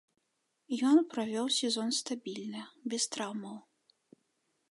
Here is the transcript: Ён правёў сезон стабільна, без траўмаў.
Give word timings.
Ён 0.91 0.97
правёў 1.11 1.47
сезон 1.59 1.93
стабільна, 1.99 2.61
без 2.93 3.03
траўмаў. 3.17 3.57